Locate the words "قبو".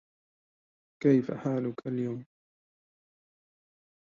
2.17-2.23